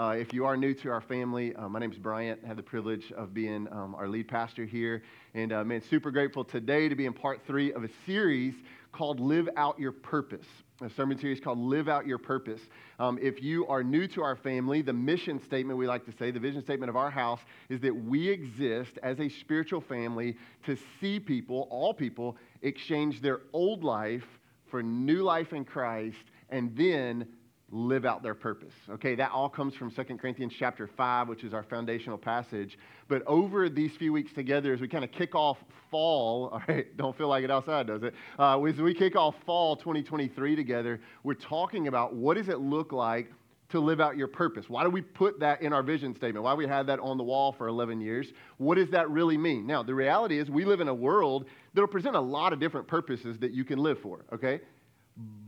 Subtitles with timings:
[0.00, 2.40] Uh, if you are new to our family, uh, my name is Bryant.
[2.42, 5.02] I have the privilege of being um, our lead pastor here.
[5.34, 8.54] And uh, man, super grateful today to be in part three of a series
[8.92, 10.46] called Live Out Your Purpose.
[10.80, 12.62] A sermon series called Live Out Your Purpose.
[12.98, 16.30] Um, if you are new to our family, the mission statement we like to say,
[16.30, 20.78] the vision statement of our house, is that we exist as a spiritual family to
[20.98, 24.24] see people, all people, exchange their old life
[24.70, 27.26] for new life in Christ and then
[27.72, 28.72] live out their purpose.
[28.88, 32.78] Okay, that all comes from 2 Corinthians chapter 5, which is our foundational passage.
[33.08, 35.58] But over these few weeks together, as we kind of kick off
[35.90, 38.14] fall, all right, don't feel like it outside, does it?
[38.38, 42.92] Uh, as we kick off fall 2023 together, we're talking about what does it look
[42.92, 43.30] like
[43.70, 44.64] to live out your purpose.
[44.68, 46.42] Why do we put that in our vision statement?
[46.42, 48.26] Why we had that on the wall for 11 years?
[48.58, 49.64] What does that really mean?
[49.64, 52.88] Now, the reality is we live in a world that'll present a lot of different
[52.88, 54.60] purposes that you can live for, okay?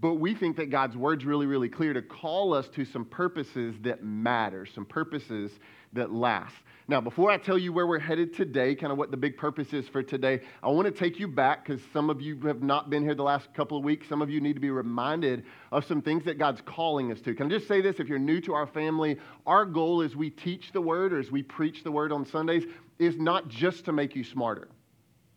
[0.00, 3.76] But we think that God's word's really, really clear to call us to some purposes
[3.82, 5.52] that matter, some purposes
[5.92, 6.56] that last.
[6.88, 9.72] Now, before I tell you where we're headed today, kind of what the big purpose
[9.72, 12.90] is for today, I want to take you back because some of you have not
[12.90, 14.08] been here the last couple of weeks.
[14.08, 17.34] Some of you need to be reminded of some things that God's calling us to.
[17.34, 18.00] Can I just say this?
[18.00, 21.30] If you're new to our family, our goal as we teach the word or as
[21.30, 22.64] we preach the word on Sundays
[22.98, 24.68] is not just to make you smarter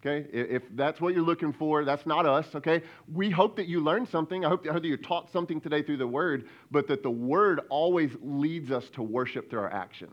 [0.05, 0.27] okay?
[0.31, 2.81] If that's what you're looking for, that's not us, okay?
[3.11, 4.45] We hope that you learned something.
[4.45, 8.11] I hope, that you're taught something today through the Word, but that the Word always
[8.21, 10.09] leads us to worship through our action.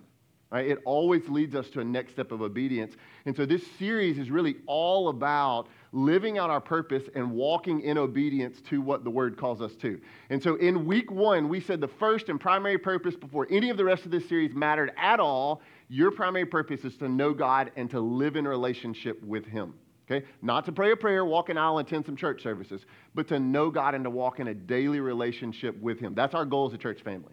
[0.50, 0.68] Right?
[0.68, 2.94] It always leads us to a next step of obedience.
[3.24, 7.96] And so this series is really all about living out our purpose and walking in
[7.96, 9.98] obedience to what the word calls us to.
[10.28, 13.78] And so in week one, we said the first and primary purpose before any of
[13.78, 17.72] the rest of this series mattered at all, your primary purpose is to know God
[17.76, 19.72] and to live in relationship with Him.
[20.12, 20.26] Okay?
[20.42, 23.70] Not to pray a prayer, walk an aisle, attend some church services, but to know
[23.70, 26.14] God and to walk in a daily relationship with Him.
[26.14, 27.32] That's our goal as a church family.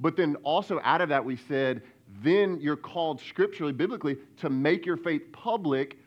[0.00, 1.82] But then also out of that, we said,
[2.22, 5.98] then you're called scripturally, biblically, to make your faith public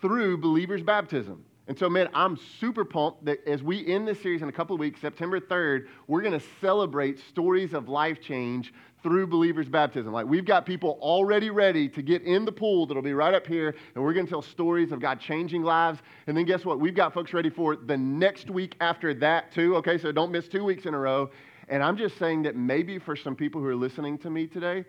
[0.00, 1.44] through believers' baptism.
[1.66, 4.74] And so, man, I'm super pumped that as we end this series in a couple
[4.74, 8.74] of weeks, September 3rd, we're going to celebrate stories of life change
[9.04, 10.12] through believers' baptism.
[10.12, 13.46] Like, we've got people already ready to get in the pool that'll be right up
[13.46, 16.00] here, and we're going to tell stories of God changing lives.
[16.26, 16.80] And then, guess what?
[16.80, 19.76] We've got folks ready for the next week after that, too.
[19.76, 21.30] Okay, so don't miss two weeks in a row.
[21.68, 24.86] And I'm just saying that maybe for some people who are listening to me today,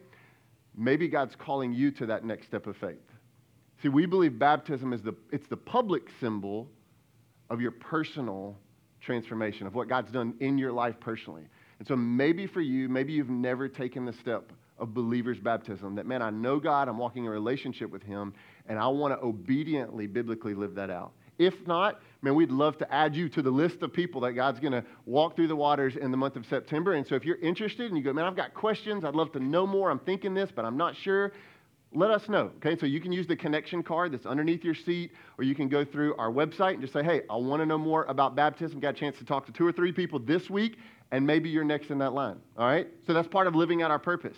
[0.77, 2.95] maybe God's calling you to that next step of faith.
[3.83, 6.69] See, we believe baptism is the, it's the public symbol
[7.49, 8.57] of your personal
[9.01, 11.43] transformation, of what God's done in your life personally.
[11.79, 16.05] And so maybe for you, maybe you've never taken the step of believer's baptism that,
[16.05, 18.33] man, I know God, I'm walking a relationship with Him,
[18.67, 21.11] and I want to obediently, biblically live that out.
[21.37, 24.59] If not, man, we'd love to add you to the list of people that God's
[24.59, 26.93] going to walk through the waters in the month of September.
[26.93, 29.39] And so if you're interested and you go, man, I've got questions, I'd love to
[29.39, 31.33] know more, I'm thinking this, but I'm not sure,
[31.93, 32.51] let us know.
[32.57, 35.67] Okay, so you can use the connection card that's underneath your seat, or you can
[35.67, 38.79] go through our website and just say, hey, I want to know more about baptism.
[38.79, 40.77] Got a chance to talk to two or three people this week,
[41.11, 42.37] and maybe you're next in that line.
[42.57, 42.87] All right?
[43.05, 44.37] So that's part of living out our purpose.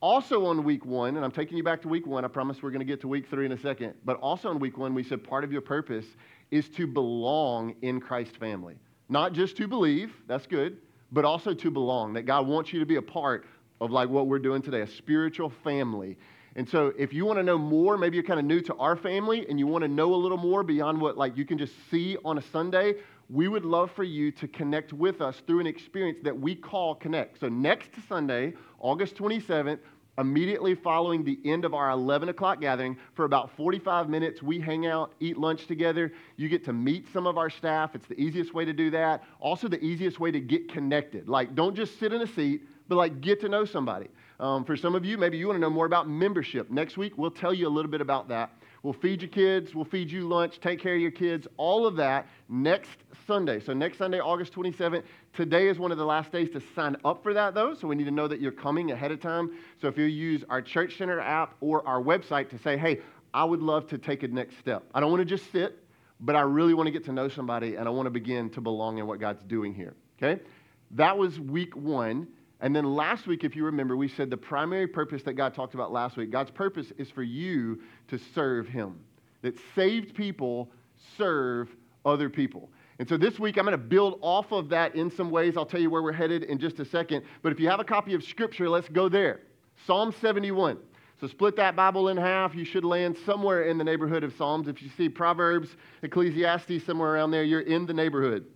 [0.00, 2.70] Also on week one, and I'm taking you back to week one, I promise we're
[2.70, 5.02] going to get to week three in a second, but also on week one, we
[5.02, 6.04] said part of your purpose
[6.50, 8.74] is to belong in Christ's family.
[9.08, 10.76] Not just to believe, that's good,
[11.12, 13.46] but also to belong, that God wants you to be a part
[13.80, 16.16] of like what we're doing today, a spiritual family.
[16.56, 18.96] And so if you want to know more, maybe you're kind of new to our
[18.96, 21.72] family and you want to know a little more beyond what like you can just
[21.90, 22.94] see on a Sunday,
[23.30, 26.94] we would love for you to connect with us through an experience that we call
[26.94, 27.40] Connect.
[27.40, 29.78] So next Sunday, August 27th,
[30.18, 34.86] immediately following the end of our 11 o'clock gathering, for about 45 minutes, we hang
[34.86, 36.12] out, eat lunch together.
[36.36, 37.94] You get to meet some of our staff.
[37.94, 39.24] It's the easiest way to do that.
[39.40, 41.28] Also, the easiest way to get connected.
[41.28, 44.08] Like, don't just sit in a seat, but like get to know somebody.
[44.40, 46.70] Um, for some of you, maybe you want to know more about membership.
[46.70, 48.50] Next week, we'll tell you a little bit about that.
[48.84, 51.96] We'll feed your kids, we'll feed you lunch, take care of your kids, all of
[51.96, 53.58] that next Sunday.
[53.58, 55.02] So, next Sunday, August 27th.
[55.32, 57.72] Today is one of the last days to sign up for that, though.
[57.72, 59.52] So, we need to know that you're coming ahead of time.
[59.80, 63.00] So, if you use our Church Center app or our website to say, hey,
[63.32, 64.84] I would love to take a next step.
[64.94, 65.82] I don't want to just sit,
[66.20, 68.60] but I really want to get to know somebody and I want to begin to
[68.60, 69.94] belong in what God's doing here.
[70.22, 70.42] Okay?
[70.90, 72.28] That was week one.
[72.60, 75.74] And then last week, if you remember, we said the primary purpose that God talked
[75.74, 78.98] about last week God's purpose is for you to serve Him.
[79.42, 80.70] That saved people
[81.18, 81.68] serve
[82.04, 82.70] other people.
[82.98, 85.56] And so this week, I'm going to build off of that in some ways.
[85.56, 87.24] I'll tell you where we're headed in just a second.
[87.42, 89.40] But if you have a copy of Scripture, let's go there.
[89.86, 90.78] Psalm 71.
[91.20, 92.54] So split that Bible in half.
[92.54, 94.68] You should land somewhere in the neighborhood of Psalms.
[94.68, 95.68] If you see Proverbs,
[96.02, 98.46] Ecclesiastes, somewhere around there, you're in the neighborhood.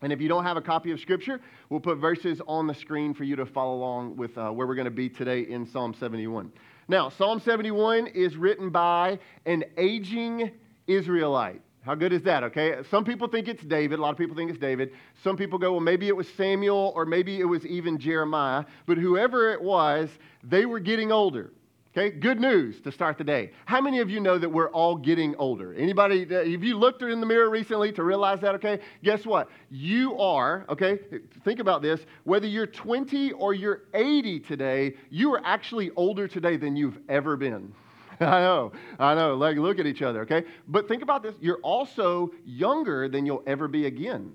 [0.00, 1.40] And if you don't have a copy of Scripture,
[1.70, 4.76] we'll put verses on the screen for you to follow along with uh, where we're
[4.76, 6.52] going to be today in Psalm 71.
[6.86, 10.52] Now, Psalm 71 is written by an aging
[10.86, 11.60] Israelite.
[11.82, 12.42] How good is that?
[12.44, 12.76] Okay.
[12.90, 13.98] Some people think it's David.
[13.98, 14.92] A lot of people think it's David.
[15.24, 18.64] Some people go, well, maybe it was Samuel or maybe it was even Jeremiah.
[18.86, 20.10] But whoever it was,
[20.42, 21.50] they were getting older.
[21.98, 23.50] Okay, good news to start the day.
[23.64, 25.74] How many of you know that we're all getting older?
[25.74, 28.54] Anybody, have you looked in the mirror recently to realize that?
[28.54, 29.48] Okay, guess what?
[29.68, 31.00] You are, okay,
[31.44, 32.06] think about this.
[32.22, 37.36] Whether you're 20 or you're 80 today, you are actually older today than you've ever
[37.36, 37.72] been.
[38.20, 39.34] I know, I know.
[39.34, 40.44] Like, look at each other, okay?
[40.68, 41.34] But think about this.
[41.40, 44.34] You're also younger than you'll ever be again.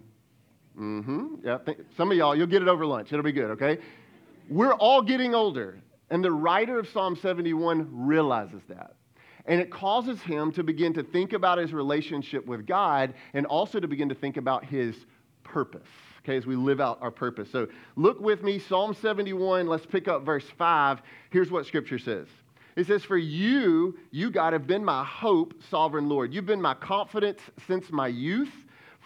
[0.77, 1.35] Mm-hmm.
[1.45, 1.59] Yeah.
[1.95, 3.13] Some of y'all, you'll get it over lunch.
[3.13, 3.77] It'll be good, okay?
[4.49, 5.82] We're all getting older.
[6.13, 8.93] And the writer of Psalm 71 realizes that.
[9.47, 13.79] And it causes him to begin to think about his relationship with God and also
[13.79, 14.95] to begin to think about his
[15.43, 15.87] purpose,
[16.19, 17.49] okay, as we live out our purpose.
[17.51, 21.01] So look with me, Psalm 71, let's pick up verse 5.
[21.31, 22.27] Here's what scripture says
[22.75, 26.31] it says, For you, you, God, have been my hope, sovereign Lord.
[26.31, 28.53] You've been my confidence since my youth.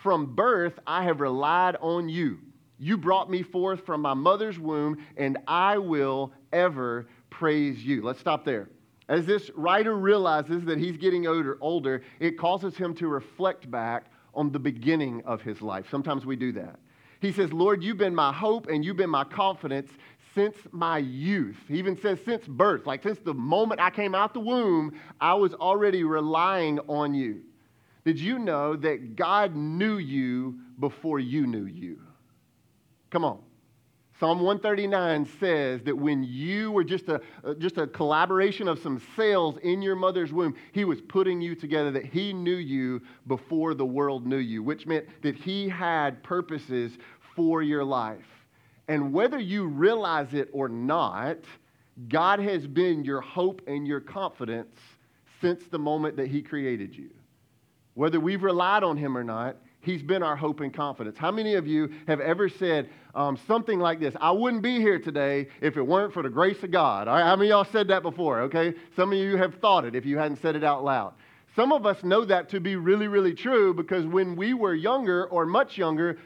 [0.04, 2.40] From birth, I have relied on you.
[2.80, 8.02] You brought me forth from my mother's womb, and I will ever praise you.
[8.02, 8.70] Let's stop there.
[9.10, 14.06] As this writer realizes that he's getting older, older, it causes him to reflect back
[14.34, 15.86] on the beginning of his life.
[15.90, 16.80] Sometimes we do that.
[17.20, 19.92] He says, Lord, you've been my hope and you've been my confidence
[20.36, 21.58] since my youth.
[21.68, 25.34] He even says since birth, like since the moment I came out the womb, I
[25.34, 27.42] was already relying on you.
[28.06, 32.00] Did you know that God knew you before you knew you?
[33.10, 33.40] Come on.
[34.20, 39.00] Psalm 139 says that when you were just a, uh, just a collaboration of some
[39.16, 43.76] cells in your mother's womb, he was putting you together, that he knew you before
[43.76, 46.98] the world knew you, which meant that he had purposes
[47.36, 48.26] for your life.
[48.88, 51.38] And whether you realize it or not,
[52.10, 54.80] God has been your hope and your confidence
[55.42, 57.10] since the moment that He created you.
[57.96, 61.18] Whether we've relied on Him or not, He's been our hope and confidence.
[61.18, 64.14] How many of you have ever said um, something like this?
[64.20, 67.08] I wouldn't be here today if it weren't for the grace of God.
[67.08, 68.42] How many of y'all said that before?
[68.42, 68.74] Okay.
[68.98, 71.14] Some of you have thought it if you hadn't said it out loud.
[71.56, 75.28] Some of us know that to be really, really true because when we were younger
[75.28, 76.18] or much younger,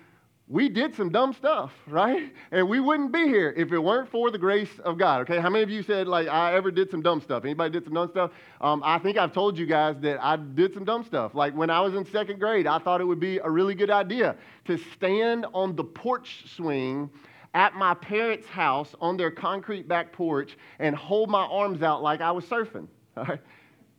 [0.48, 2.32] we did some dumb stuff, right?
[2.52, 5.40] And we wouldn't be here if it weren't for the grace of God, okay?
[5.40, 7.46] How many of you said, like, I ever did some dumb stuff?
[7.46, 8.32] Anybody did some dumb stuff?
[8.60, 11.36] Um, I think I've told you guys that I did some dumb stuff.
[11.36, 13.90] Like, when I was in second grade, I thought it would be a really good
[13.90, 14.36] idea
[14.66, 17.10] to stand on the porch swing
[17.54, 22.20] at my parents' house on their concrete back porch and hold my arms out like
[22.20, 22.88] I was surfing,
[23.18, 23.42] all right?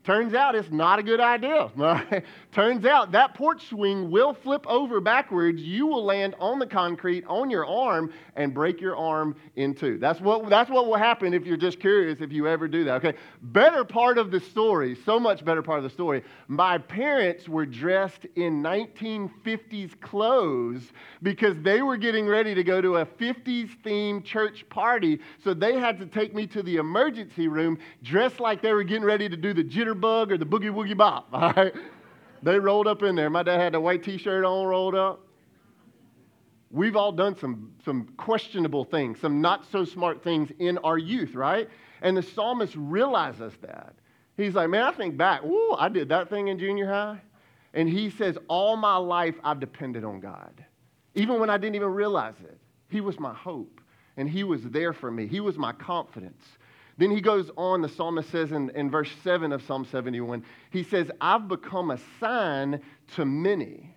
[0.04, 1.70] Turns out it's not a good idea.
[1.82, 2.24] Right?
[2.52, 5.60] Turns out that porch swing will flip over backwards.
[5.60, 9.98] You will land on the concrete on your arm and break your arm in two.
[9.98, 13.04] That's what, that's what will happen if you're just curious if you ever do that.
[13.04, 13.18] Okay.
[13.42, 16.22] Better part of the story, so much better part of the story.
[16.46, 22.98] My parents were dressed in 1950s clothes because they were getting ready to go to
[22.98, 25.20] a 50s themed church party.
[25.42, 29.04] So they had to take me to the emergency room dressed like they were getting
[29.04, 31.28] ready to do the jitter Bug or the Boogie Woogie Bop.
[31.32, 31.74] All right?
[32.42, 33.30] They rolled up in there.
[33.30, 35.20] My dad had a white t shirt on, rolled up.
[36.70, 41.34] We've all done some, some questionable things, some not so smart things in our youth,
[41.34, 41.68] right?
[42.00, 43.94] And the psalmist realizes that.
[44.38, 47.20] He's like, man, I think back, ooh, I did that thing in junior high.
[47.74, 50.64] And he says, all my life I've depended on God.
[51.14, 53.80] Even when I didn't even realize it, He was my hope
[54.16, 55.26] and He was there for me.
[55.26, 56.42] He was my confidence.
[56.98, 60.82] Then he goes on, the psalmist says in, in verse 7 of Psalm 71, he
[60.82, 62.80] says, I've become a sign
[63.16, 63.96] to many.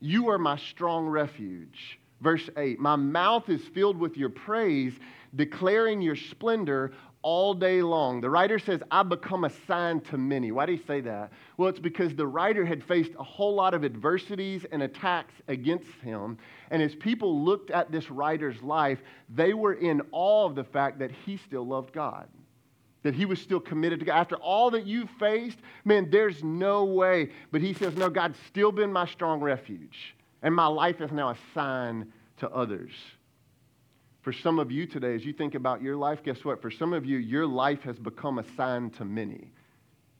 [0.00, 1.98] You are my strong refuge.
[2.20, 4.92] Verse 8, my mouth is filled with your praise,
[5.36, 8.20] declaring your splendor all day long.
[8.20, 10.52] The writer says, I've become a sign to many.
[10.52, 11.32] Why do he say that?
[11.56, 15.90] Well, it's because the writer had faced a whole lot of adversities and attacks against
[16.02, 16.38] him.
[16.70, 19.00] And as people looked at this writer's life,
[19.34, 22.28] they were in awe of the fact that he still loved God.
[23.02, 24.18] That he was still committed to God.
[24.18, 27.30] After all that you faced, man, there's no way.
[27.52, 30.16] But he says, No, God's still been my strong refuge.
[30.42, 32.92] And my life is now a sign to others.
[34.28, 36.60] For some of you today, as you think about your life, guess what?
[36.60, 39.52] For some of you, your life has become a sign to many.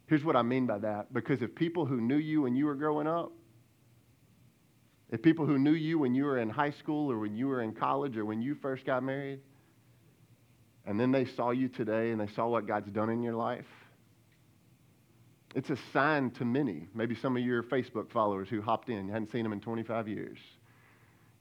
[0.06, 1.12] Here's what I mean by that.
[1.12, 3.32] Because if people who knew you when you were growing up,
[5.10, 7.60] if people who knew you when you were in high school or when you were
[7.60, 9.40] in college or when you first got married,
[10.86, 13.68] and then they saw you today and they saw what God's done in your life,
[15.54, 16.88] it's a sign to many.
[16.94, 20.08] Maybe some of your Facebook followers who hopped in, you hadn't seen them in 25
[20.08, 20.38] years.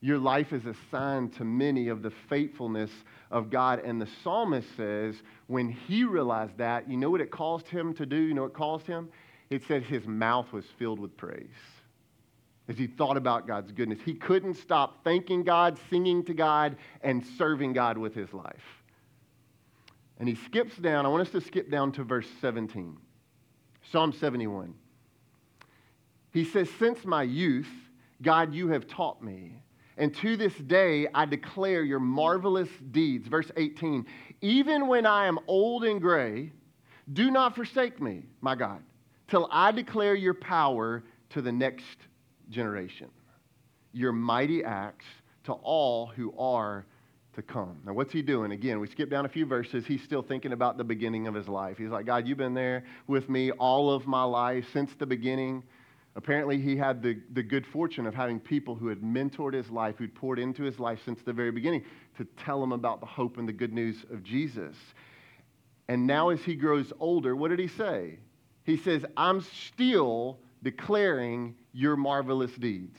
[0.00, 2.90] Your life is a sign to many of the faithfulness
[3.30, 3.80] of God.
[3.80, 5.16] And the psalmist says,
[5.48, 8.16] when he realized that, you know what it caused him to do?
[8.16, 9.08] You know what caused him?
[9.50, 11.48] It said his mouth was filled with praise
[12.68, 13.98] as he thought about God's goodness.
[14.04, 18.84] He couldn't stop thanking God, singing to God, and serving God with his life.
[20.18, 21.06] And he skips down.
[21.06, 22.98] I want us to skip down to verse 17.
[23.90, 24.74] Psalm 71.
[26.32, 27.70] He says, Since my youth,
[28.20, 29.62] God, you have taught me.
[29.98, 33.26] And to this day, I declare your marvelous deeds.
[33.26, 34.06] Verse 18.
[34.40, 36.52] Even when I am old and gray,
[37.12, 38.80] do not forsake me, my God,
[39.28, 41.96] till I declare your power to the next
[42.48, 43.10] generation,
[43.92, 45.06] your mighty acts
[45.44, 46.86] to all who are
[47.34, 47.80] to come.
[47.84, 48.52] Now, what's he doing?
[48.52, 49.86] Again, we skip down a few verses.
[49.86, 51.78] He's still thinking about the beginning of his life.
[51.78, 55.62] He's like, God, you've been there with me all of my life since the beginning.
[56.18, 59.94] Apparently, he had the, the good fortune of having people who had mentored his life,
[59.98, 61.84] who'd poured into his life since the very beginning
[62.16, 64.74] to tell him about the hope and the good news of Jesus.
[65.86, 68.18] And now, as he grows older, what did he say?
[68.64, 72.98] He says, I'm still declaring your marvelous deeds.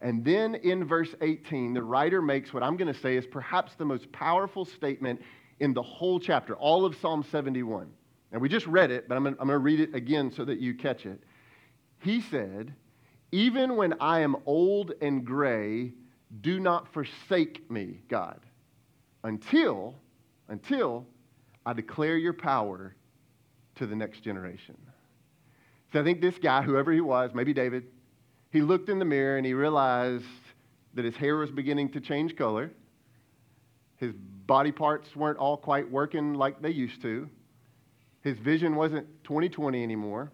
[0.00, 3.74] And then in verse 18, the writer makes what I'm going to say is perhaps
[3.74, 5.20] the most powerful statement
[5.60, 7.92] in the whole chapter, all of Psalm 71.
[8.32, 10.72] And we just read it, but I'm going to read it again so that you
[10.72, 11.22] catch it.
[12.02, 12.74] He said,
[13.30, 15.92] Even when I am old and gray,
[16.40, 18.40] do not forsake me, God,
[19.22, 19.94] until,
[20.48, 21.06] until
[21.64, 22.94] I declare your power
[23.76, 24.76] to the next generation.
[25.92, 27.84] So I think this guy, whoever he was, maybe David,
[28.50, 30.24] he looked in the mirror and he realized
[30.94, 32.70] that his hair was beginning to change color.
[33.96, 34.12] His
[34.46, 37.28] body parts weren't all quite working like they used to.
[38.22, 40.32] His vision wasn't 2020 anymore.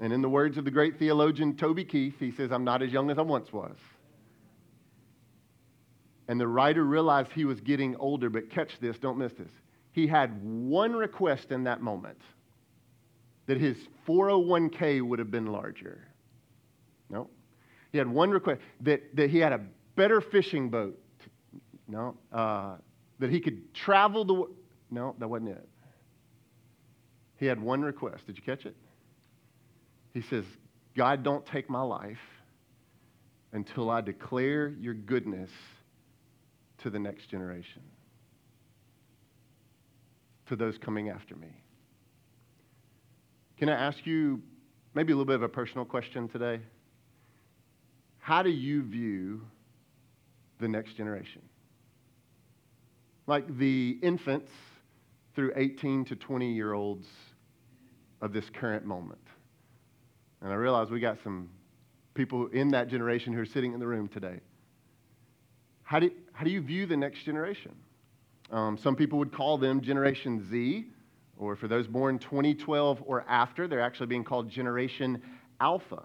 [0.00, 2.92] And in the words of the great theologian Toby Keith, he says, I'm not as
[2.92, 3.76] young as I once was.
[6.28, 9.50] And the writer realized he was getting older, but catch this, don't miss this.
[9.92, 12.20] He had one request in that moment
[13.46, 13.76] that his
[14.06, 16.06] 401k would have been larger.
[17.08, 17.30] No.
[17.90, 19.60] He had one request that, that he had a
[19.96, 21.00] better fishing boat.
[21.88, 22.14] No.
[22.30, 22.76] Uh,
[23.18, 24.44] that he could travel the.
[24.90, 25.68] No, that wasn't it.
[27.36, 28.26] He had one request.
[28.26, 28.76] Did you catch it?
[30.14, 30.44] He says,
[30.96, 32.18] God, don't take my life
[33.52, 35.50] until I declare your goodness
[36.78, 37.82] to the next generation,
[40.46, 41.48] to those coming after me.
[43.58, 44.40] Can I ask you
[44.94, 46.60] maybe a little bit of a personal question today?
[48.18, 49.42] How do you view
[50.60, 51.42] the next generation?
[53.26, 54.52] Like the infants
[55.34, 57.06] through 18 to 20 year olds
[58.20, 59.27] of this current moment.
[60.42, 61.50] And I realize we got some
[62.14, 64.40] people in that generation who are sitting in the room today.
[65.82, 67.74] How do, how do you view the next generation?
[68.50, 70.86] Um, some people would call them Generation Z
[71.38, 75.22] or for those born 2012 or after, they're actually being called Generation
[75.60, 76.02] Alpha.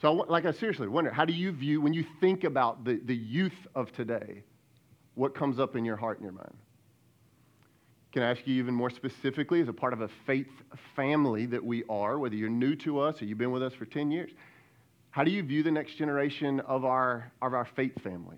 [0.00, 3.14] So, like, I seriously wonder, how do you view, when you think about the, the
[3.14, 4.42] youth of today,
[5.14, 6.56] what comes up in your heart and your mind?
[8.12, 10.50] Can I ask you even more specifically, as a part of a faith
[10.94, 13.86] family that we are, whether you're new to us or you've been with us for
[13.86, 14.30] 10 years,
[15.10, 18.36] how do you view the next generation of our, of our faith family?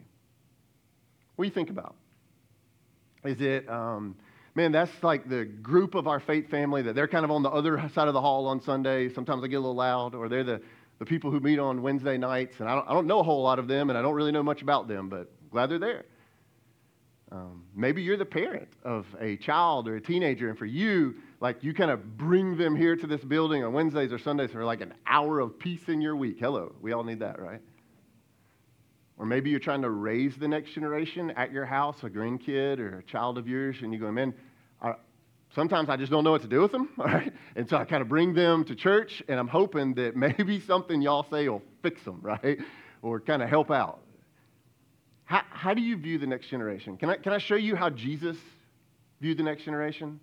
[1.35, 1.97] What do you think about?
[3.25, 4.15] Is it, um,
[4.55, 7.51] man, that's like the group of our faith family that they're kind of on the
[7.51, 9.13] other side of the hall on Sunday.
[9.13, 10.61] Sometimes they get a little loud, or they're the,
[11.01, 12.55] the people who meet on Wednesday nights.
[12.61, 14.33] And I don't, I don't know a whole lot of them, and I don't really
[14.33, 16.05] know much about them, but glad they're there.
[17.35, 21.65] Um, maybe you're the parent of a child or a teenager, and for you, like
[21.65, 24.81] you kind of bring them here to this building on Wednesdays or Sundays for like
[24.81, 26.37] an hour of peace in your week.
[26.39, 27.61] Hello, we all need that, right?
[29.19, 32.99] Or maybe you're trying to raise the next generation at your house, a grandkid or
[32.99, 34.33] a child of yours, and you go, man,
[34.81, 34.95] I,
[35.57, 37.33] sometimes I just don't know what to do with them, all right?
[37.57, 41.03] And so I kind of bring them to church, and I'm hoping that maybe something
[41.03, 42.61] y'all say will fix them, right?
[43.03, 44.04] Or kind of help out.
[45.35, 46.97] How, how do you view the next generation?
[46.97, 48.37] Can I, can I show you how Jesus
[49.21, 50.21] viewed the next generation?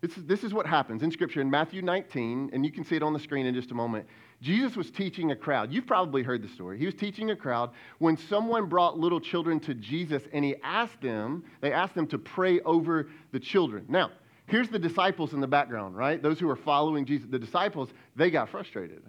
[0.00, 2.94] This is, this is what happens in Scripture in Matthew 19, and you can see
[2.94, 4.06] it on the screen in just a moment.
[4.40, 5.72] Jesus was teaching a crowd.
[5.72, 6.78] You've probably heard the story.
[6.78, 11.00] He was teaching a crowd when someone brought little children to Jesus and he asked
[11.00, 13.86] them, they asked them to pray over the children.
[13.88, 14.12] Now,
[14.46, 16.22] here's the disciples in the background, right?
[16.22, 17.26] Those who are following Jesus.
[17.28, 19.02] The disciples, they got frustrated.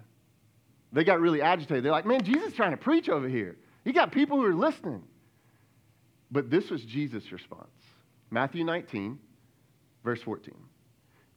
[0.91, 1.85] They got really agitated.
[1.85, 3.57] They're like, man, Jesus is trying to preach over here.
[3.83, 5.03] He got people who are listening.
[6.31, 7.69] But this was Jesus' response
[8.31, 9.19] Matthew 19,
[10.03, 10.55] verse 14.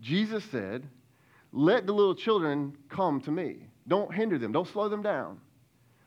[0.00, 0.88] Jesus said,
[1.52, 3.66] Let the little children come to me.
[3.86, 5.38] Don't hinder them, don't slow them down.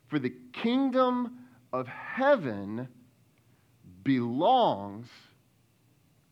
[0.08, 1.38] For the kingdom
[1.72, 2.88] of heaven
[4.04, 5.08] belongs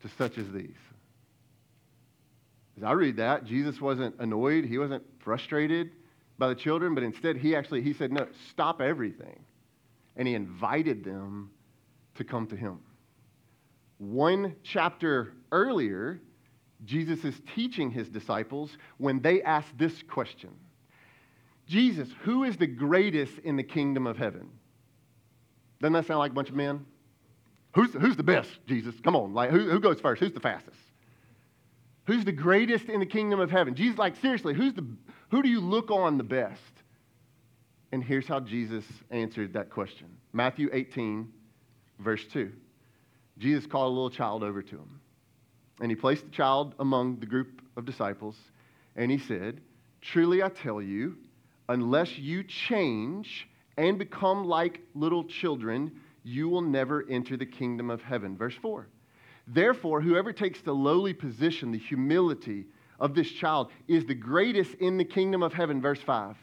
[0.01, 0.75] to such as these.
[2.77, 5.91] As I read that, Jesus wasn't annoyed, he wasn't frustrated
[6.37, 9.39] by the children, but instead he actually he said, "No, stop everything."
[10.17, 11.51] And he invited them
[12.15, 12.79] to come to him.
[13.99, 16.19] One chapter earlier,
[16.85, 20.51] Jesus is teaching his disciples when they ask this question
[21.67, 24.49] Jesus, who is the greatest in the kingdom of heaven?
[25.81, 26.85] Doesn't that sound like a bunch of men?
[27.75, 28.95] Who's, who's the best, Jesus?
[29.03, 30.19] Come on, like who, who goes first?
[30.19, 30.77] Who's the fastest?
[32.05, 33.75] Who's the greatest in the kingdom of heaven?
[33.75, 34.85] Jesus, like seriously, who's the
[35.29, 36.61] who do you look on the best?
[37.91, 40.07] And here's how Jesus answered that question.
[40.33, 41.31] Matthew 18,
[41.99, 42.51] verse 2.
[43.37, 44.99] Jesus called a little child over to him.
[45.79, 48.35] And he placed the child among the group of disciples,
[48.95, 49.61] and he said,
[50.01, 51.17] Truly I tell you,
[51.69, 55.91] unless you change and become like little children,
[56.23, 58.35] you will never enter the kingdom of heaven.
[58.35, 58.87] Verse 4.
[59.47, 62.65] Therefore, whoever takes the lowly position, the humility
[62.99, 65.79] of this child, is the greatest in the kingdom of heaven.
[65.79, 66.35] Verse 5.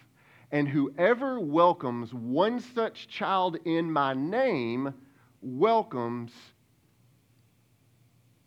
[0.54, 4.94] And whoever welcomes one such child in my name
[5.42, 6.30] welcomes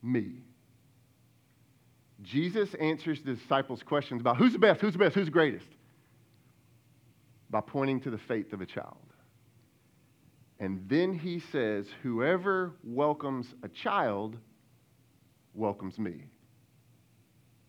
[0.02, 0.46] me.
[2.22, 5.68] Jesus answers the disciples' questions about who's the best, who's the best, who's the greatest
[7.50, 8.96] by pointing to the faith of a child.
[10.62, 14.38] And then he says, Whoever welcomes a child
[15.54, 16.24] welcomes me.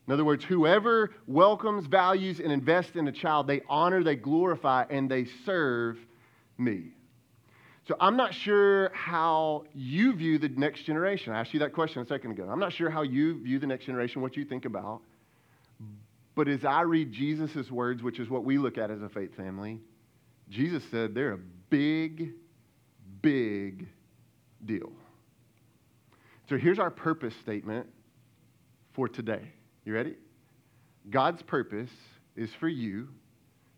[0.09, 4.87] In other words, whoever welcomes, values, and invests in a child, they honor, they glorify,
[4.89, 5.99] and they serve
[6.57, 6.93] me.
[7.87, 11.35] So I'm not sure how you view the next generation.
[11.35, 12.49] I asked you that question a second ago.
[12.51, 15.03] I'm not sure how you view the next generation, what you think about.
[16.35, 19.37] But as I read Jesus' words, which is what we look at as a faith
[19.37, 19.79] family,
[20.49, 22.33] Jesus said they're a big,
[23.21, 23.87] big
[24.65, 24.91] deal.
[26.49, 27.89] So here's our purpose statement
[28.95, 29.53] for today.
[29.89, 30.17] You ready?
[31.09, 31.89] God's purpose
[32.37, 33.09] is for you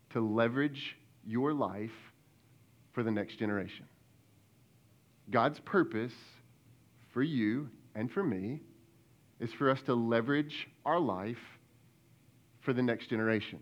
[0.09, 1.93] to leverage your life
[2.91, 3.85] for the next generation.
[5.29, 6.11] God's purpose
[7.13, 8.59] for you and for me
[9.39, 11.39] is for us to leverage our life
[12.59, 13.59] for the next generation.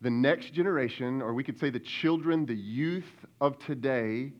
[0.00, 3.02] The next generation, or we could say the children, the youth
[3.40, 4.30] of today,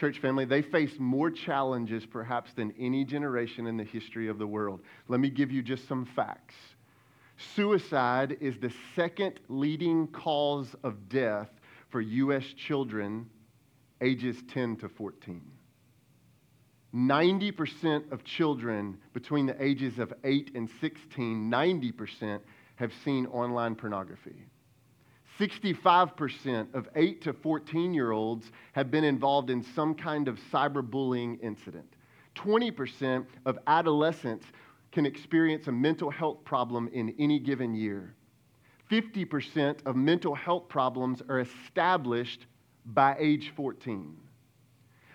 [0.00, 4.46] church family, they face more challenges perhaps than any generation in the history of the
[4.46, 4.80] world.
[5.08, 6.54] Let me give you just some facts.
[7.54, 11.50] Suicide is the second leading cause of death
[11.90, 12.44] for U.S.
[12.56, 13.28] children
[14.00, 15.42] ages 10 to 14.
[16.94, 22.40] 90% of children between the ages of 8 and 16, 90%
[22.76, 24.46] have seen online pornography.
[25.40, 31.42] 65% of 8 to 14 year olds have been involved in some kind of cyberbullying
[31.42, 31.86] incident.
[32.36, 34.46] 20% of adolescents
[34.92, 38.14] can experience a mental health problem in any given year.
[38.90, 42.46] 50% of mental health problems are established
[42.86, 44.16] by age 14.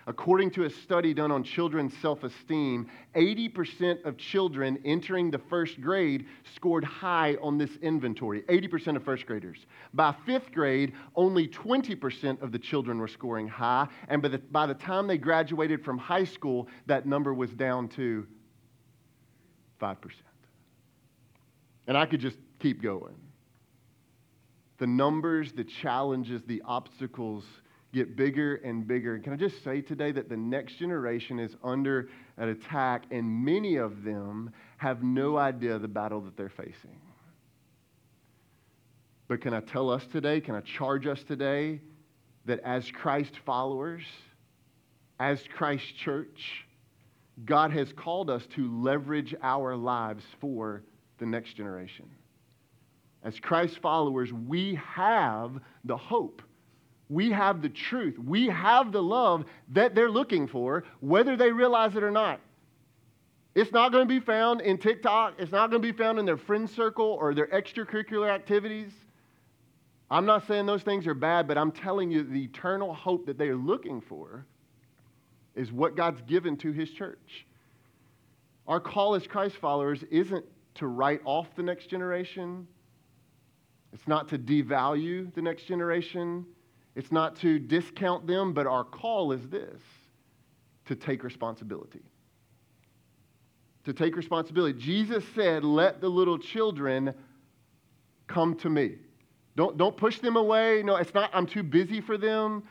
[0.08, 5.80] According to a study done on children's self esteem, 80% of children entering the first
[5.80, 8.42] grade scored high on this inventory.
[8.42, 9.66] 80% of first graders.
[9.94, 14.66] By fifth grade, only 20% of the children were scoring high, and by the, by
[14.66, 18.24] the time they graduated from high school, that number was down to
[19.80, 19.96] 5%.
[21.88, 23.16] And I could just keep going.
[24.78, 27.44] The numbers, the challenges, the obstacles
[27.92, 29.18] get bigger and bigger.
[29.18, 33.76] Can I just say today that the next generation is under an attack, and many
[33.76, 37.00] of them have no idea the battle that they're facing.
[39.28, 41.80] But can I tell us today, can I charge us today
[42.44, 44.02] that as Christ followers,
[45.18, 46.66] as Christ church,
[47.44, 50.82] God has called us to leverage our lives for
[51.18, 52.06] the next generation.
[53.22, 56.42] As Christ followers, we have the hope
[57.08, 58.18] we have the truth.
[58.18, 62.40] We have the love that they're looking for, whether they realize it or not.
[63.54, 65.34] It's not going to be found in TikTok.
[65.38, 68.92] It's not going to be found in their friend circle or their extracurricular activities.
[70.10, 73.38] I'm not saying those things are bad, but I'm telling you the eternal hope that
[73.38, 74.44] they are looking for
[75.54, 77.46] is what God's given to His church.
[78.68, 82.66] Our call as Christ followers isn't to write off the next generation,
[83.92, 86.44] it's not to devalue the next generation.
[86.96, 89.80] It's not to discount them, but our call is this
[90.86, 92.00] to take responsibility.
[93.84, 94.78] To take responsibility.
[94.78, 97.14] Jesus said, Let the little children
[98.26, 98.96] come to me.
[99.56, 100.82] Don't, don't push them away.
[100.84, 102.64] No, it's not, I'm too busy for them.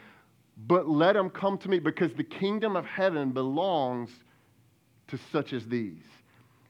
[0.58, 4.10] but let them come to me because the kingdom of heaven belongs
[5.08, 6.04] to such as these.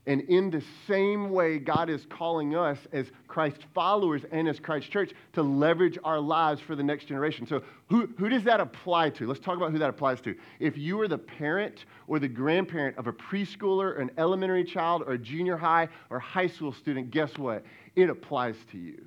[0.07, 4.91] And in the same way, God is calling us as Christ followers and as Christ
[4.91, 7.47] church to leverage our lives for the next generation.
[7.47, 9.27] So, who, who does that apply to?
[9.27, 10.35] Let's talk about who that applies to.
[10.59, 15.13] If you are the parent or the grandparent of a preschooler, an elementary child, or
[15.13, 17.63] a junior high or high school student, guess what?
[17.95, 19.03] It applies to you.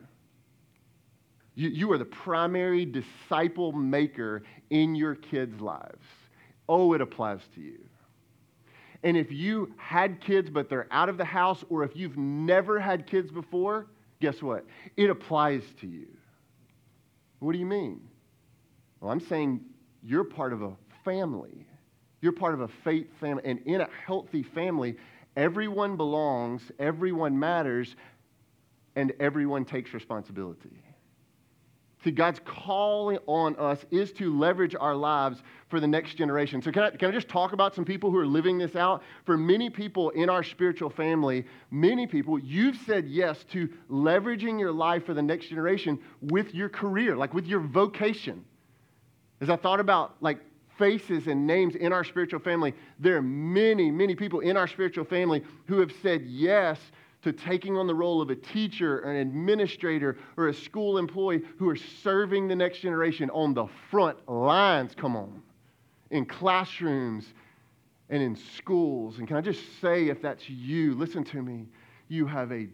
[1.54, 6.04] You, you are the primary disciple maker in your kids' lives.
[6.68, 7.88] Oh, it applies to you.
[9.02, 12.80] And if you had kids but they're out of the house, or if you've never
[12.80, 13.87] had kids before,
[14.20, 14.66] guess what?
[14.96, 16.08] It applies to you.
[17.38, 18.00] What do you mean?
[19.00, 19.61] Well, I'm saying
[20.02, 20.72] you're part of a
[21.04, 21.66] family.
[22.20, 23.42] You're part of a faith family.
[23.44, 24.96] And in a healthy family,
[25.37, 27.94] everyone belongs, everyone matters,
[28.96, 30.82] and everyone takes responsibility.
[32.08, 36.62] See, God's calling on us is to leverage our lives for the next generation.
[36.62, 39.02] So, can I, can I just talk about some people who are living this out?
[39.26, 44.72] For many people in our spiritual family, many people, you've said yes to leveraging your
[44.72, 48.42] life for the next generation with your career, like with your vocation.
[49.42, 50.38] As I thought about like
[50.78, 55.04] faces and names in our spiritual family, there are many, many people in our spiritual
[55.04, 56.78] family who have said yes
[57.22, 61.68] to taking on the role of a teacher, an administrator, or a school employee who
[61.68, 65.42] are serving the next generation on the front lines, come on,
[66.11, 67.26] in classrooms
[68.09, 69.18] and in schools.
[69.18, 71.66] And can I just say, if that's you, listen to me,
[72.09, 72.68] you have a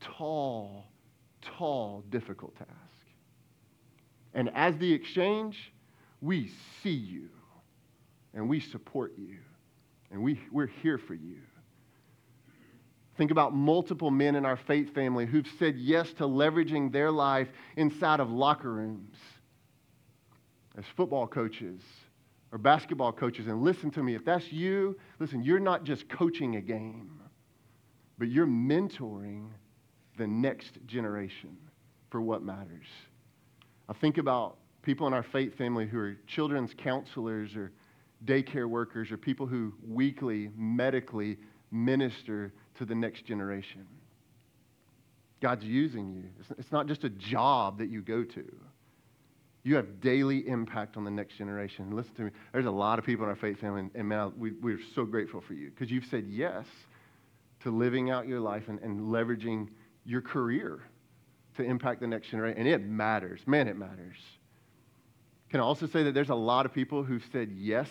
[0.00, 0.86] tall,
[1.42, 2.70] tall, difficult task.
[4.34, 5.72] And as the exchange,
[6.20, 6.50] we
[6.82, 7.28] see you
[8.34, 9.36] and we support you
[10.10, 11.38] and we, we're here for you.
[13.18, 17.48] Think about multiple men in our faith family who've said yes to leveraging their life
[17.76, 19.16] inside of locker rooms
[20.78, 21.80] as football coaches
[22.52, 23.48] or basketball coaches.
[23.48, 27.20] And listen to me, if that's you, listen, you're not just coaching a game,
[28.18, 29.48] but you're mentoring
[30.16, 31.56] the next generation
[32.10, 32.86] for what matters.
[33.88, 37.72] I think about people in our faith family who are children's counselors or
[38.24, 41.36] daycare workers or people who weekly medically
[41.72, 43.86] minister to the next generation.
[45.40, 46.24] God's using you.
[46.58, 48.44] It's not just a job that you go to.
[49.62, 51.94] You have daily impact on the next generation.
[51.94, 52.30] Listen to me.
[52.52, 55.40] There's a lot of people in our faith family, and, man, we, we're so grateful
[55.40, 56.66] for you because you've said yes
[57.60, 59.68] to living out your life and, and leveraging
[60.04, 60.80] your career
[61.56, 62.58] to impact the next generation.
[62.58, 63.40] And it matters.
[63.46, 64.16] Man, it matters.
[65.50, 67.88] Can I also say that there's a lot of people who've said yes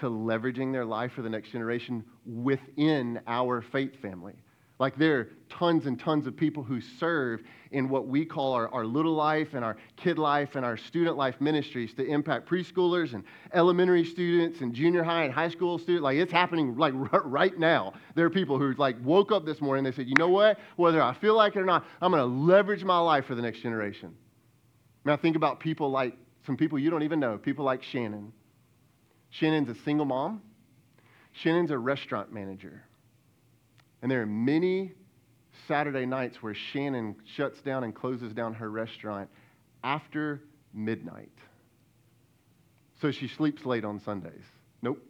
[0.00, 4.34] to leveraging their life for the next generation within our faith family.
[4.78, 8.68] Like there are tons and tons of people who serve in what we call our,
[8.68, 13.14] our little life and our kid life and our student life ministries to impact preschoolers
[13.14, 16.02] and elementary students and junior high and high school students.
[16.02, 16.92] Like it's happening like
[17.24, 17.94] right now.
[18.14, 20.58] There are people who like woke up this morning and they said, you know what?
[20.76, 23.42] Whether I feel like it or not, I'm going to leverage my life for the
[23.42, 24.14] next generation.
[25.06, 28.30] Now think about people like some people you don't even know, people like Shannon
[29.38, 30.42] Shannon's a single mom.
[31.32, 32.82] Shannon's a restaurant manager.
[34.00, 34.92] And there are many
[35.68, 39.28] Saturday nights where Shannon shuts down and closes down her restaurant
[39.82, 41.32] after midnight.
[43.00, 44.44] So she sleeps late on Sundays.
[44.80, 45.02] Nope.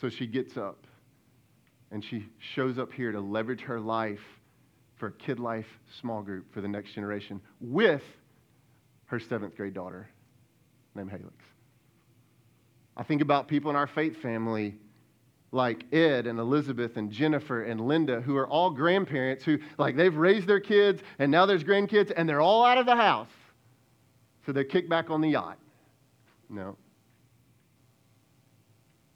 [0.00, 0.86] So she gets up
[1.90, 4.20] and she shows up here to leverage her life
[4.96, 5.66] for kid life
[6.00, 8.02] small group for the next generation with
[9.06, 10.08] her seventh grade daughter
[10.94, 11.32] named Halix.
[12.96, 14.76] I think about people in our faith family
[15.52, 20.14] like Ed and Elizabeth and Jennifer and Linda, who are all grandparents who, like, they've
[20.14, 23.28] raised their kids and now there's grandkids and they're all out of the house.
[24.46, 25.58] So they're kicked back on the yacht.
[26.48, 26.76] No.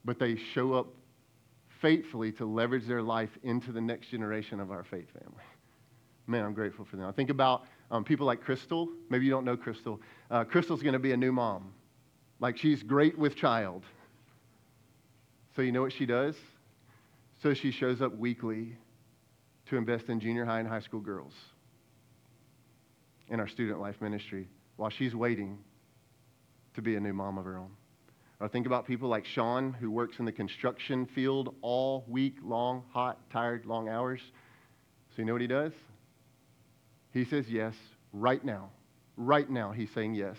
[0.04, 0.88] But they show up
[1.80, 5.42] faithfully to leverage their life into the next generation of our faith family.
[6.26, 7.06] Man, I'm grateful for them.
[7.06, 8.88] I think about um, people like Crystal.
[9.10, 10.00] Maybe you don't know Crystal.
[10.30, 11.72] Uh, Crystal's going to be a new mom.
[12.40, 13.84] Like she's great with child.
[15.54, 16.34] So you know what she does?
[17.42, 18.76] So she shows up weekly
[19.66, 21.32] to invest in junior high and high school girls
[23.28, 25.58] in our student life ministry while she's waiting
[26.74, 27.70] to be a new mom of her own.
[28.38, 32.82] Or think about people like Sean, who works in the construction field all week long,
[32.92, 34.20] hot, tired, long hours.
[35.10, 35.72] So you know what he does?
[37.12, 37.74] He says yes
[38.12, 38.70] right now.
[39.16, 40.36] Right now, he's saying yes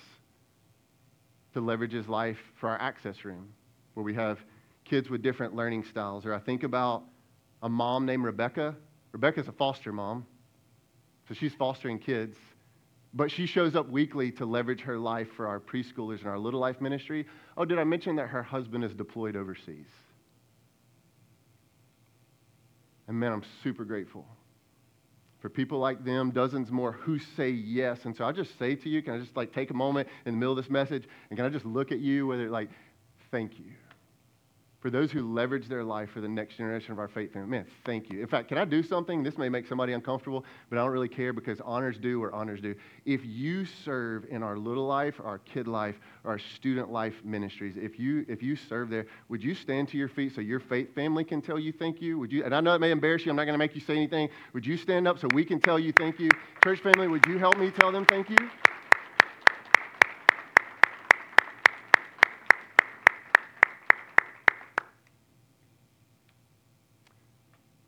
[1.54, 3.50] to leverage his life for our access room,
[3.94, 4.40] where we have
[4.86, 6.26] kids with different learning styles.
[6.26, 7.04] Or I think about
[7.64, 8.76] a mom named Rebecca.
[9.12, 10.26] Rebecca's a foster mom,
[11.28, 12.38] so she's fostering kids.
[13.14, 16.60] but she shows up weekly to leverage her life for our preschoolers and our Little
[16.60, 17.26] Life ministry.
[17.58, 19.88] Oh, did I mention that her husband is deployed overseas?
[23.08, 24.26] And man, I'm super grateful
[25.48, 28.04] for people like them, dozens more who say yes.
[28.04, 30.34] And so I just say to you, can I just like take a moment in
[30.34, 32.70] the middle of this message and can I just look at you, whether like,
[33.32, 33.72] thank you
[34.88, 37.50] for those who leverage their life for the next generation of our faith family.
[37.50, 38.22] Man, thank you.
[38.22, 39.22] In fact, can I do something?
[39.22, 42.62] This may make somebody uncomfortable, but I don't really care because honors do or honors
[42.62, 42.74] do.
[43.06, 48.00] If you serve in our little life, our kid life, our student life ministries, if
[48.00, 51.26] you if you serve there, would you stand to your feet so your faith family
[51.26, 52.18] can tell you thank you?
[52.20, 52.46] Would you?
[52.46, 53.32] And I know it may embarrass you.
[53.32, 54.30] I'm not going to make you say anything.
[54.54, 56.30] Would you stand up so we can tell you thank you?
[56.64, 58.38] Church family, would you help me tell them thank you?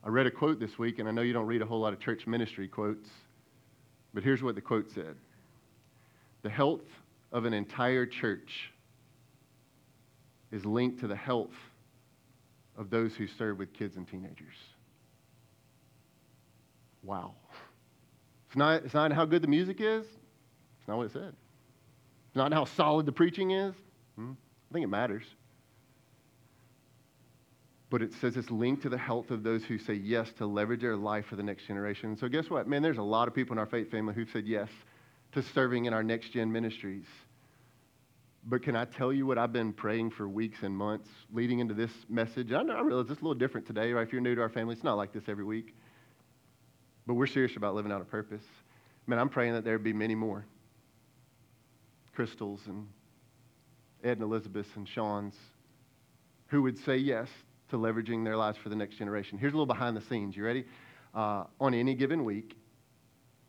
[0.09, 1.93] I read a quote this week, and I know you don't read a whole lot
[1.93, 3.07] of church ministry quotes,
[4.11, 5.15] but here's what the quote said
[6.41, 6.81] The health
[7.31, 8.73] of an entire church
[10.51, 11.53] is linked to the health
[12.75, 14.55] of those who serve with kids and teenagers.
[17.03, 17.35] Wow.
[18.47, 20.05] It's not, it's not how good the music is.
[20.05, 21.35] It's not what it said.
[22.29, 23.75] It's not how solid the preaching is.
[24.15, 24.31] Hmm?
[24.31, 25.25] I think it matters
[27.89, 30.81] but it says it's linked to the health of those who say yes to leverage
[30.81, 32.15] their life for the next generation.
[32.15, 32.67] So, guess what?
[32.67, 34.69] Man, there's a lot of people in our faith family who've said yes
[35.31, 37.05] to serving in our next gen ministries.
[38.45, 41.73] But can I tell you what I've been praying for weeks and months leading into
[41.73, 42.51] this message?
[42.51, 44.05] I know I realize it's a little different today, right?
[44.05, 45.75] If you're new to our family, it's not like this every week.
[47.05, 48.43] But we're serious about living out a purpose.
[49.07, 50.45] Man, I'm praying that there'd be many more.
[52.13, 52.87] Crystals and
[54.03, 55.35] Ed and Elizabeth and Sean's
[56.47, 57.29] who would say yes
[57.69, 59.37] to leveraging their lives for the next generation.
[59.37, 60.35] Here's a little behind the scenes.
[60.35, 60.65] You ready?
[61.13, 62.57] Uh, on any given week,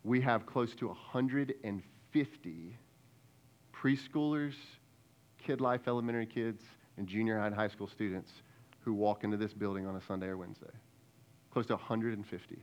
[0.04, 2.76] we have close to 150
[3.74, 4.54] preschoolers,
[5.38, 6.62] kid life elementary kids,
[6.96, 8.30] and junior high and high school students
[8.80, 10.66] who walk into this building on a Sunday or Wednesday.
[11.52, 12.62] Close to 150.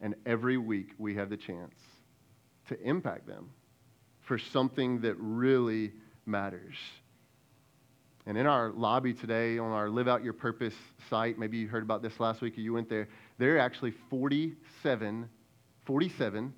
[0.00, 1.74] And every week we have the chance
[2.68, 3.50] to impact them
[4.20, 5.92] for something that really
[6.26, 6.76] matters.
[8.28, 10.74] And in our lobby today, on our Live Out Your Purpose
[11.08, 13.94] site, maybe you heard about this last week or you went there, there are actually
[14.10, 15.26] 47,
[15.86, 16.52] 47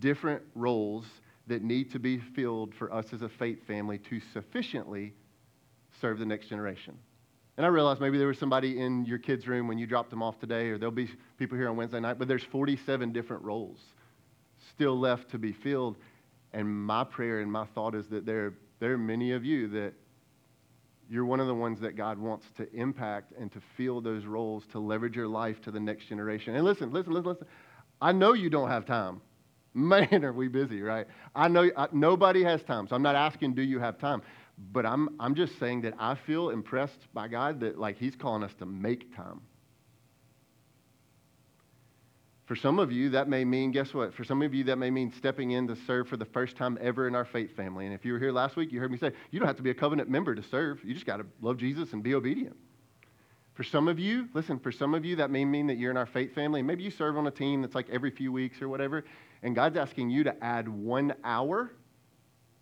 [0.00, 1.06] different roles
[1.46, 5.14] that need to be filled for us as a faith family to sufficiently
[5.98, 6.94] serve the next generation.
[7.56, 10.22] And I realize maybe there was somebody in your kids' room when you dropped them
[10.22, 13.80] off today, or there'll be people here on Wednesday night, but there's 47 different roles
[14.74, 15.96] still left to be filled.
[16.52, 19.94] And my prayer and my thought is that there, there are many of you that
[21.08, 24.64] you're one of the ones that God wants to impact and to fill those roles
[24.72, 26.54] to leverage your life to the next generation.
[26.54, 27.46] And listen, listen, listen, listen.
[28.00, 29.20] I know you don't have time.
[29.74, 31.06] Man, are we busy, right?
[31.34, 32.86] I know I, nobody has time.
[32.88, 34.22] So I'm not asking, do you have time?
[34.72, 38.42] But I'm, I'm just saying that I feel impressed by God that, like, He's calling
[38.42, 39.40] us to make time.
[42.48, 44.14] For some of you, that may mean, guess what?
[44.14, 46.78] For some of you, that may mean stepping in to serve for the first time
[46.80, 47.84] ever in our faith family.
[47.84, 49.62] And if you were here last week, you heard me say, you don't have to
[49.62, 50.82] be a covenant member to serve.
[50.82, 52.56] You just got to love Jesus and be obedient.
[53.52, 55.98] For some of you, listen, for some of you, that may mean that you're in
[55.98, 56.62] our faith family.
[56.62, 59.04] Maybe you serve on a team that's like every few weeks or whatever.
[59.42, 61.72] And God's asking you to add one hour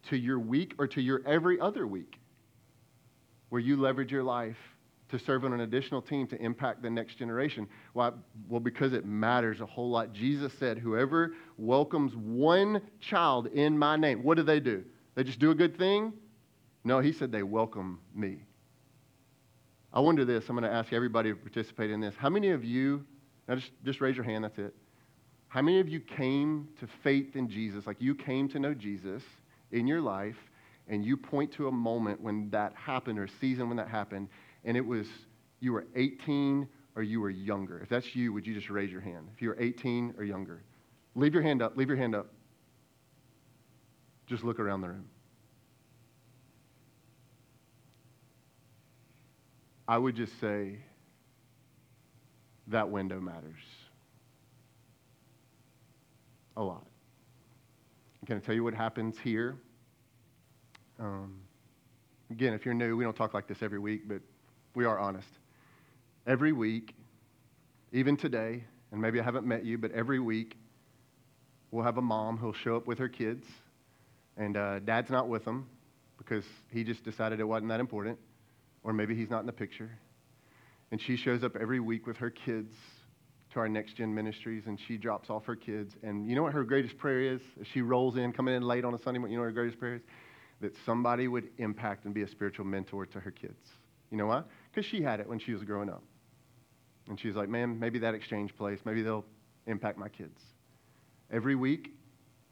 [0.09, 2.19] to your week or to your every other week
[3.51, 4.59] where you leverage your life
[5.09, 7.69] to serve on an additional team to impact the next generation?
[7.93, 8.13] Why?
[8.49, 10.13] Well, because it matters a whole lot.
[10.13, 14.85] Jesus said, Whoever welcomes one child in my name, what do they do?
[15.15, 16.13] They just do a good thing?
[16.85, 18.43] No, he said they welcome me.
[19.93, 20.49] I wonder this.
[20.49, 22.15] I'm going to ask everybody to participate in this.
[22.17, 23.05] How many of you,
[23.49, 24.75] now just, just raise your hand, that's it.
[25.49, 29.23] How many of you came to faith in Jesus, like you came to know Jesus
[29.73, 30.37] in your life,
[30.89, 34.29] and you point to a moment when that happened or a season when that happened,
[34.67, 35.07] and it was
[35.61, 37.79] you were 18 or you were younger.
[37.79, 39.29] If that's you, would you just raise your hand?
[39.35, 40.63] If you were 18 or younger,
[41.15, 41.77] leave your hand up.
[41.77, 42.27] Leave your hand up.
[44.27, 45.07] Just look around the room.
[49.89, 50.79] I would just say
[52.67, 53.63] that window matters
[56.57, 56.85] a lot.
[58.27, 59.57] Can I tell you what happens here?
[60.99, 61.39] Um,
[62.31, 64.21] again, if you're new, we don't talk like this every week, but
[64.77, 65.27] we are honest.
[66.27, 66.95] Every week,
[67.93, 68.63] even today,
[68.93, 70.55] and maybe I haven't met you, but every week,
[71.71, 73.47] we'll have a mom who'll show up with her kids,
[74.37, 75.67] and uh, dad's not with them
[76.19, 78.19] because he just decided it wasn't that important,
[78.85, 79.91] or maybe he's not in the picture.
[80.93, 82.75] And she shows up every week with her kids
[83.55, 85.95] to our next gen ministries and she drops off her kids.
[86.03, 87.41] And you know what her greatest prayer is?
[87.73, 89.33] She rolls in, coming in late on a Sunday morning.
[89.33, 90.03] You know what her greatest prayer is?
[90.61, 93.59] That somebody would impact and be a spiritual mentor to her kids.
[94.11, 94.43] You know why?
[94.77, 96.03] Because she had it when she was growing up.
[97.09, 99.25] And she's like, man, maybe that exchange place, maybe they'll
[99.67, 100.39] impact my kids.
[101.31, 101.95] Every week,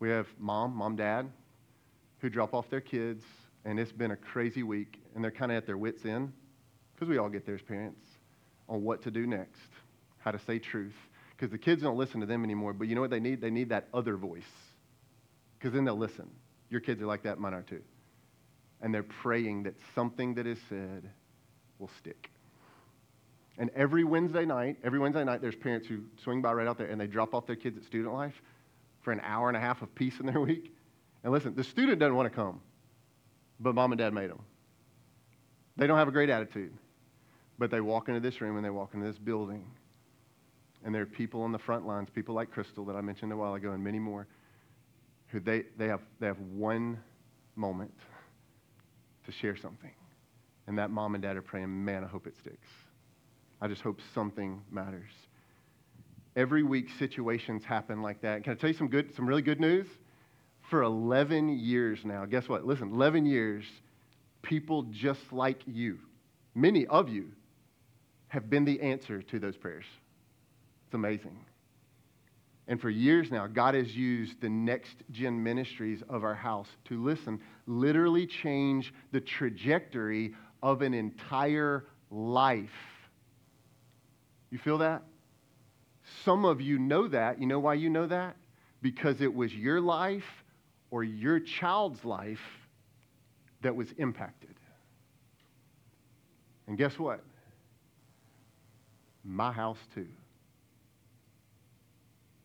[0.00, 1.30] we have mom, mom, dad,
[2.20, 3.22] who drop off their kids,
[3.66, 6.32] and it's been a crazy week, and they're kind of at their wits' end,
[6.94, 8.06] because we all get there as parents,
[8.70, 9.60] on what to do next,
[10.16, 10.96] how to say truth.
[11.36, 13.42] Because the kids don't listen to them anymore, but you know what they need?
[13.42, 14.42] They need that other voice,
[15.58, 16.30] because then they'll listen.
[16.70, 17.82] Your kids are like that, mine are too.
[18.80, 21.10] And they're praying that something that is said
[21.78, 22.30] will stick.
[23.58, 26.88] And every Wednesday night, every Wednesday night, there's parents who swing by right out there
[26.88, 28.42] and they drop off their kids at student life
[29.02, 30.74] for an hour and a half of peace in their week.
[31.22, 32.60] And listen, the student doesn't want to come,
[33.60, 34.42] but mom and dad made them.
[35.76, 36.72] They don't have a great attitude,
[37.58, 39.64] but they walk into this room and they walk into this building.
[40.84, 43.36] And there are people on the front lines, people like Crystal that I mentioned a
[43.36, 44.26] while ago, and many more,
[45.28, 46.98] who they, they, have, they have one
[47.56, 47.94] moment
[49.24, 49.90] to share something.
[50.66, 52.68] And that mom and dad are praying, man, I hope it sticks.
[53.60, 55.10] I just hope something matters.
[56.36, 58.44] Every week, situations happen like that.
[58.44, 59.86] Can I tell you some good, some really good news?
[60.70, 62.66] For 11 years now, guess what?
[62.66, 63.64] Listen, 11 years,
[64.42, 65.98] people just like you,
[66.54, 67.30] many of you,
[68.28, 69.84] have been the answer to those prayers.
[70.86, 71.38] It's amazing.
[72.66, 77.02] And for years now, God has used the next gen ministries of our house to
[77.02, 80.32] listen, literally change the trajectory
[80.64, 82.70] of an entire life.
[84.50, 85.02] You feel that?
[86.24, 87.38] Some of you know that.
[87.38, 88.34] You know why you know that?
[88.80, 90.24] Because it was your life
[90.90, 92.40] or your child's life
[93.60, 94.54] that was impacted.
[96.66, 97.22] And guess what?
[99.22, 100.08] My house, too.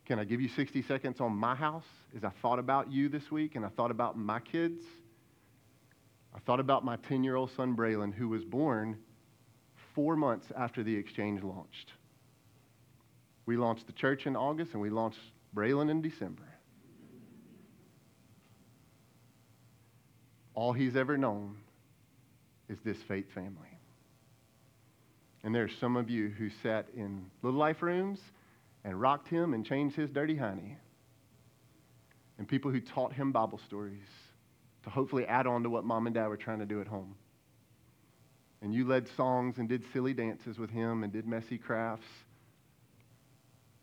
[0.05, 1.86] Can I give you 60 seconds on my house?
[2.17, 4.82] As I thought about you this week and I thought about my kids,
[6.33, 8.97] I thought about my 10 year old son, Braylon, who was born
[9.93, 11.93] four months after the exchange launched.
[13.45, 15.19] We launched the church in August and we launched
[15.55, 16.43] Braylon in December.
[20.53, 21.55] All he's ever known
[22.67, 23.79] is this faith family.
[25.43, 28.19] And there's some of you who sat in little life rooms
[28.83, 30.77] and rocked him and changed his dirty honey.
[32.37, 34.07] And people who taught him Bible stories
[34.83, 37.15] to hopefully add on to what mom and dad were trying to do at home.
[38.61, 42.07] And you led songs and did silly dances with him and did messy crafts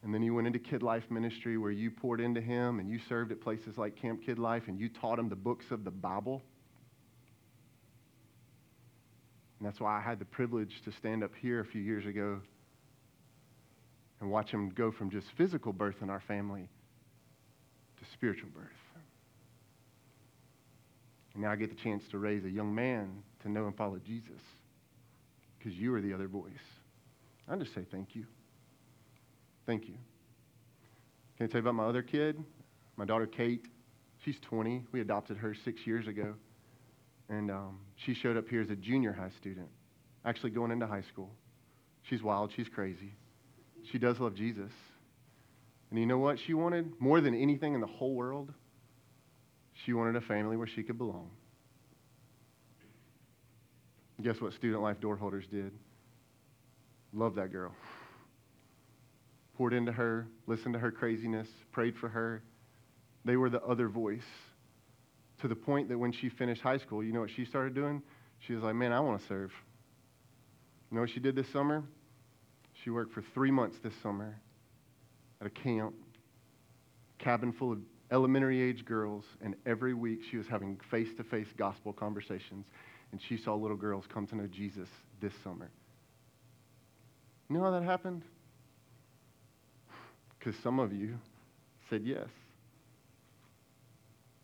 [0.06, 3.00] and then you went into Kid Life Ministry where you poured into him and you
[3.08, 5.90] served at places like Camp Kid Life and you taught him the books of the
[5.90, 6.42] Bible.
[9.58, 12.40] And that's why I had the privilege to stand up here a few years ago
[14.20, 16.68] and watch him go from just physical birth in our family
[17.98, 18.85] to spiritual birth.
[21.36, 23.98] And now I get the chance to raise a young man to know and follow
[23.98, 24.40] Jesus
[25.58, 26.50] because you are the other voice.
[27.46, 28.24] I just say thank you.
[29.66, 29.96] Thank you.
[31.36, 32.42] Can I tell you about my other kid?
[32.96, 33.66] My daughter Kate.
[34.24, 34.86] She's 20.
[34.92, 36.36] We adopted her six years ago.
[37.28, 39.68] And um, she showed up here as a junior high student,
[40.24, 41.30] actually going into high school.
[42.08, 42.50] She's wild.
[42.56, 43.12] She's crazy.
[43.92, 44.72] She does love Jesus.
[45.90, 46.94] And you know what she wanted?
[46.98, 48.54] More than anything in the whole world,
[49.84, 51.30] she wanted a family where she could belong.
[54.22, 55.72] guess what student life door holders did?
[57.12, 57.72] Love that girl
[59.56, 62.42] poured into her, listened to her craziness, prayed for her.
[63.24, 64.26] They were the other voice
[65.40, 68.02] to the point that when she finished high school, you know what she started doing?
[68.40, 69.52] She was like, man, I want to serve.
[70.90, 71.82] You know what she did this summer?
[72.84, 74.38] She worked for three months this summer
[75.40, 75.94] at a camp,
[77.18, 77.78] cabin full of
[78.10, 82.66] elementary age girls, and every week she was having face to face gospel conversations,
[83.12, 84.88] and she saw little girls come to know Jesus
[85.20, 85.70] this summer.
[87.48, 88.22] You know how that happened?
[90.38, 91.18] because some of you
[91.88, 92.28] said yes.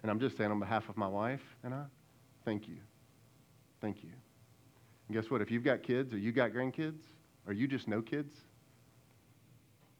[0.02, 1.84] And I'm just saying on behalf of my wife and I,
[2.44, 2.76] thank you.
[3.80, 4.10] Thank you.
[5.08, 5.40] And guess what?
[5.40, 7.00] If you've got kids or you got grandkids
[7.46, 8.32] or you just know kids,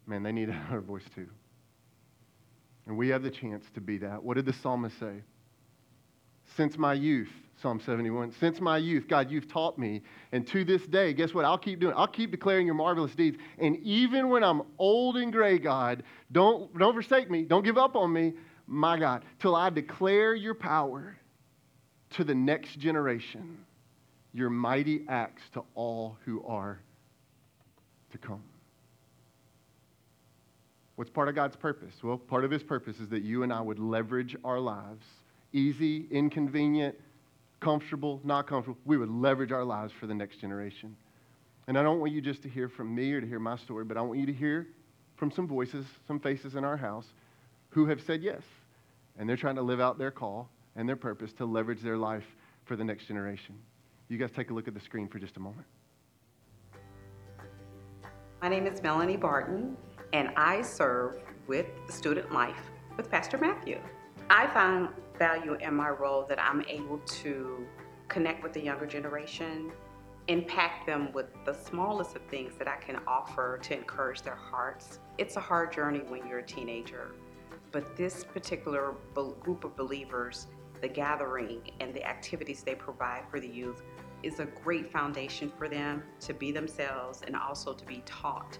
[0.06, 1.28] man, they need our voice too.
[2.86, 4.22] And we have the chance to be that.
[4.22, 5.22] What did the psalmist say?
[6.56, 7.30] Since my youth,
[7.62, 8.32] Psalm 71.
[8.32, 10.02] Since my youth, God, you've taught me.
[10.32, 11.44] And to this day, guess what?
[11.44, 13.38] I'll keep doing I'll keep declaring your marvelous deeds.
[13.58, 16.02] And even when I'm old and gray, God,
[16.32, 17.44] don't, don't forsake me.
[17.44, 18.34] Don't give up on me,
[18.66, 21.16] my God, till I declare your power
[22.10, 23.64] to the next generation,
[24.34, 26.80] your mighty acts to all who are
[28.10, 28.42] to come.
[31.02, 31.92] What's part of God's purpose?
[32.04, 35.04] Well, part of His purpose is that you and I would leverage our lives
[35.52, 36.94] easy, inconvenient,
[37.58, 38.78] comfortable, not comfortable.
[38.84, 40.94] We would leverage our lives for the next generation.
[41.66, 43.84] And I don't want you just to hear from me or to hear my story,
[43.84, 44.68] but I want you to hear
[45.16, 47.06] from some voices, some faces in our house
[47.70, 48.42] who have said yes.
[49.18, 52.26] And they're trying to live out their call and their purpose to leverage their life
[52.64, 53.56] for the next generation.
[54.08, 55.66] You guys take a look at the screen for just a moment.
[58.40, 59.76] My name is Melanie Barton,
[60.12, 63.80] and I serve with Student Life with Pastor Matthew.
[64.28, 64.88] I find
[65.18, 67.66] value in my role that I'm able to
[68.08, 69.72] connect with the younger generation,
[70.28, 74.98] impact them with the smallest of things that I can offer to encourage their hearts.
[75.16, 77.14] It's a hard journey when you're a teenager,
[77.70, 78.94] but this particular
[79.40, 80.46] group of believers,
[80.82, 83.82] the gathering and the activities they provide for the youth,
[84.22, 88.58] is a great foundation for them to be themselves and also to be taught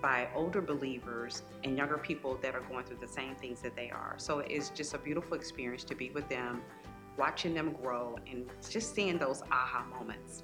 [0.00, 3.90] by older believers and younger people that are going through the same things that they
[3.90, 4.14] are.
[4.18, 6.62] So it's just a beautiful experience to be with them,
[7.16, 10.42] watching them grow, and just seeing those aha moments.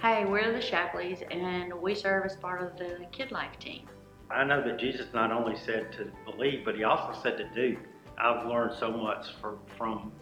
[0.00, 3.86] Hey, we're the Shapleys, and we serve as part of the Kid Life team.
[4.30, 7.76] I know that Jesus not only said to believe, but he also said to do.
[8.16, 10.12] I've learned so much from from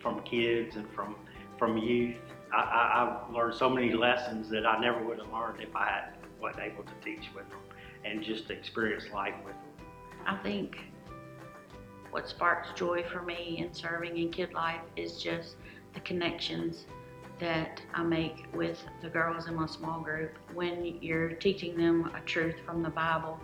[0.00, 1.16] from kids and from
[1.58, 2.16] from youth.
[2.50, 6.14] I, have learned so many lessons that I never would have learned if I had
[6.40, 7.58] wasn't able to teach with them
[8.04, 9.86] and just experience life with them.
[10.26, 10.78] I think
[12.10, 15.56] what sparks joy for me in serving in Kid Life is just
[15.94, 16.86] the connections
[17.38, 20.32] that I make with the girls in my small group.
[20.54, 23.38] When you're teaching them a truth from the Bible,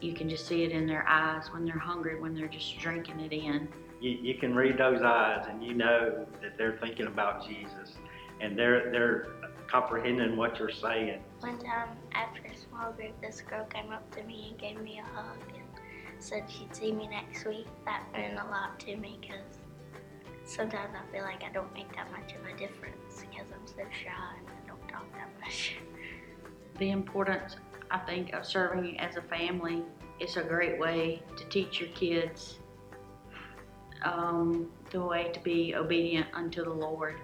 [0.00, 3.20] you can just see it in their eyes when they're hungry, when they're just drinking
[3.20, 3.68] it in.
[4.00, 7.96] You, you can read those eyes and you know that they're thinking about Jesus
[8.40, 9.26] and they're, they're
[9.66, 11.20] comprehending what you're saying.
[11.40, 15.16] One time after a small this girl came up to me and gave me a
[15.16, 17.66] hug and said she'd see me next week.
[17.84, 19.58] That meant a lot to me because
[20.44, 23.82] sometimes I feel like I don't make that much of a difference because I'm so
[23.90, 25.76] shy and I don't talk that much.
[26.78, 27.56] The importance,
[27.90, 29.82] I think, of serving as a family
[30.18, 32.58] is a great way to teach your kids
[34.02, 37.20] um, the way to be obedient unto the Lord.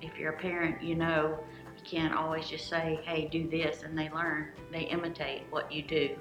[0.00, 1.38] If you're a parent, you know
[1.86, 4.48] can't always just say, hey, do this, and they learn.
[4.72, 6.16] They imitate what you do.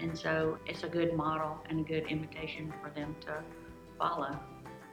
[0.00, 3.42] And so it's a good model and a good imitation for them to
[3.98, 4.38] follow.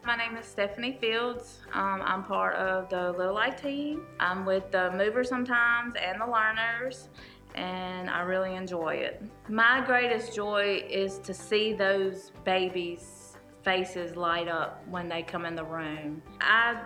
[0.06, 1.60] My name is Stephanie Fields.
[1.74, 4.06] Um, I'm part of the Little Life team.
[4.20, 7.08] I'm with the movers sometimes and the learners,
[7.56, 9.24] and I really enjoy it.
[9.48, 15.56] My greatest joy is to see those babies' faces light up when they come in
[15.56, 16.22] the room.
[16.42, 16.82] I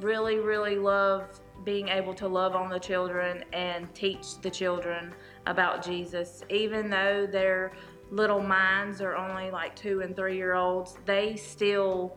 [0.00, 1.28] really, really love
[1.64, 5.12] being able to love on the children and teach the children
[5.46, 6.42] about Jesus.
[6.50, 7.72] Even though their
[8.10, 12.16] little minds are only like two and three year olds, they still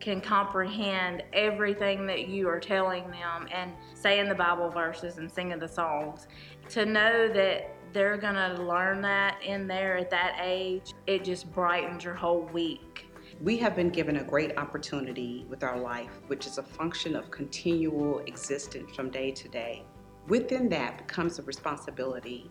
[0.00, 5.58] can comprehend everything that you are telling them and saying the Bible verses and singing
[5.58, 6.28] the songs.
[6.70, 11.50] To know that they're going to learn that in there at that age, it just
[11.52, 12.95] brightens your whole week.
[13.42, 17.30] We have been given a great opportunity with our life, which is a function of
[17.30, 19.84] continual existence from day to day.
[20.26, 22.50] Within that becomes a responsibility.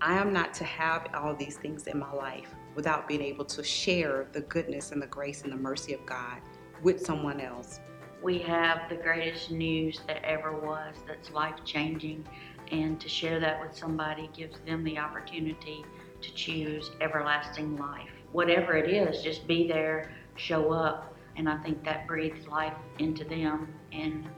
[0.00, 3.62] I am not to have all these things in my life without being able to
[3.62, 6.40] share the goodness and the grace and the mercy of God
[6.82, 7.78] with someone else.
[8.20, 12.26] We have the greatest news that ever was that's life changing,
[12.72, 15.84] and to share that with somebody gives them the opportunity
[16.20, 18.10] to choose everlasting life.
[18.32, 23.24] Whatever it is, just be there, show up, and I think that breathes life into
[23.24, 24.28] them and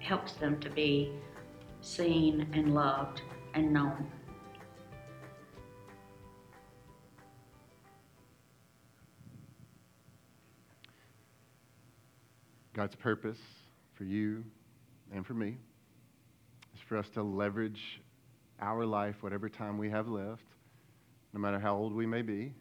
[0.00, 1.12] helps them to be
[1.80, 3.22] seen and loved
[3.54, 4.10] and known.
[12.74, 13.38] God's purpose
[13.94, 14.44] for you
[15.10, 15.56] and for me
[16.74, 18.02] is for us to leverage
[18.60, 20.44] our life, whatever time we have left,
[21.32, 22.52] no matter how old we may be,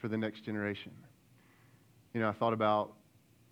[0.00, 0.92] for the next generation.
[2.14, 2.92] You know, I thought about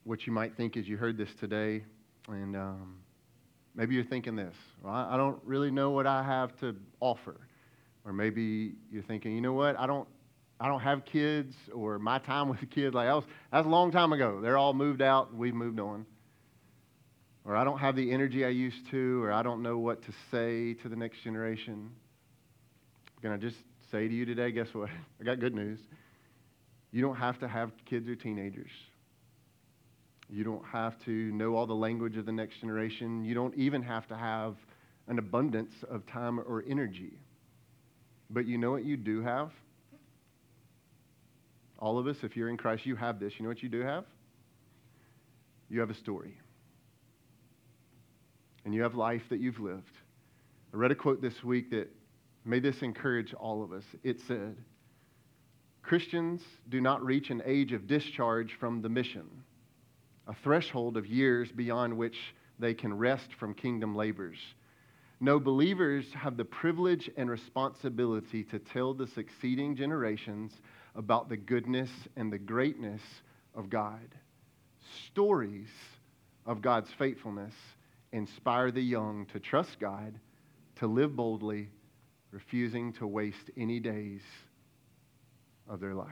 [0.05, 1.85] what you might think as you heard this today,
[2.29, 2.97] and um,
[3.75, 7.37] maybe you're thinking this well, I don't really know what I have to offer.
[8.05, 10.07] Or maybe you're thinking, you know what, I don't
[10.59, 12.95] I don't have kids or my time with kids.
[12.95, 14.41] Like that was, that was a long time ago.
[14.41, 15.35] They're all moved out.
[15.35, 16.07] We've moved on.
[17.45, 20.13] Or I don't have the energy I used to, or I don't know what to
[20.33, 21.91] say to the next generation.
[23.23, 23.57] Can to just
[23.93, 24.89] say to you today guess what?
[25.21, 25.79] I got good news.
[26.97, 28.71] You don't have to have kids or teenagers.
[30.31, 33.23] You don't have to know all the language of the next generation.
[33.23, 34.57] You don't even have to have
[35.07, 37.13] an abundance of time or energy.
[38.31, 39.51] But you know what you do have?
[41.79, 43.35] All of us, if you're in Christ, you have this.
[43.37, 44.07] You know what you do have?
[45.69, 46.33] You have a story.
[48.65, 49.99] And you have life that you've lived.
[50.73, 51.95] I read a quote this week that
[52.47, 53.85] may this encourage all of us.
[54.03, 54.57] It said,
[55.87, 59.25] Christians do not reach an age of discharge from the mission,
[60.27, 64.39] a threshold of years beyond which they can rest from kingdom labors.
[65.21, 70.61] No, believers have the privilege and responsibility to tell the succeeding generations
[70.97, 73.03] about the goodness and the greatness
[73.55, 74.13] of God.
[75.07, 75.69] Stories
[76.47, 77.55] of God's faithfulness
[78.11, 80.19] inspire the young to trust God,
[80.81, 81.69] to live boldly,
[82.33, 84.23] refusing to waste any days
[85.69, 86.09] of their life.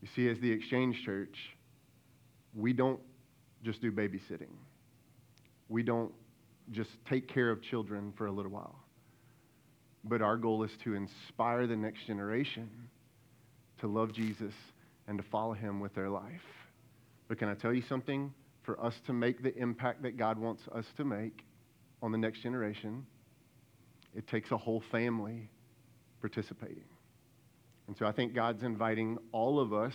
[0.00, 1.36] You see, as the Exchange Church,
[2.54, 3.00] we don't
[3.62, 4.52] just do babysitting.
[5.68, 6.12] We don't
[6.72, 8.78] just take care of children for a little while.
[10.04, 12.68] But our goal is to inspire the next generation
[13.80, 14.52] to love Jesus
[15.06, 16.42] and to follow him with their life.
[17.28, 18.32] But can I tell you something?
[18.64, 21.44] For us to make the impact that God wants us to make
[22.00, 23.06] on the next generation,
[24.14, 25.48] it takes a whole family
[26.20, 26.84] participating.
[27.86, 29.94] And so I think God's inviting all of us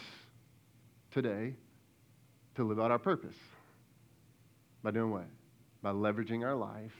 [1.12, 1.56] today
[2.56, 3.36] to live out our purpose.
[4.84, 5.28] By doing what?
[5.82, 6.96] By leveraging our life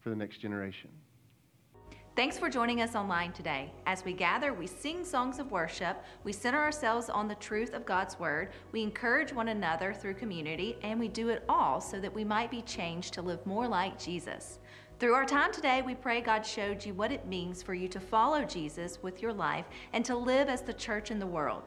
[0.00, 0.90] for the next generation.
[2.18, 3.70] Thanks for joining us online today.
[3.86, 7.86] As we gather, we sing songs of worship, we center ourselves on the truth of
[7.86, 12.12] God's Word, we encourage one another through community, and we do it all so that
[12.12, 14.58] we might be changed to live more like Jesus.
[14.98, 18.00] Through our time today, we pray God showed you what it means for you to
[18.00, 21.62] follow Jesus with your life and to live as the church in the world.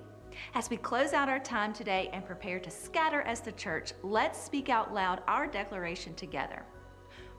[0.54, 4.42] As we close out our time today and prepare to scatter as the church, let's
[4.42, 6.64] speak out loud our declaration together.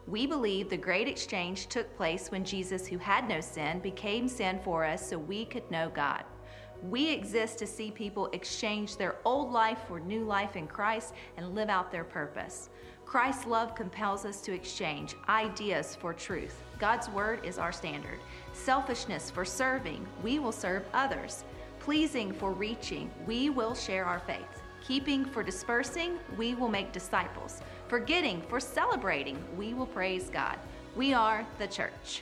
[0.07, 4.57] We believe the great exchange took place when Jesus, who had no sin, became sin
[4.63, 6.23] for us so we could know God.
[6.81, 11.53] We exist to see people exchange their old life for new life in Christ and
[11.53, 12.69] live out their purpose.
[13.05, 16.63] Christ's love compels us to exchange ideas for truth.
[16.79, 18.19] God's word is our standard.
[18.53, 21.43] Selfishness for serving, we will serve others.
[21.79, 24.61] Pleasing for reaching, we will share our faith.
[24.87, 27.61] Keeping for dispersing, we will make disciples.
[27.87, 30.59] Forgetting for celebrating, we will praise God.
[30.97, 32.21] We are the church.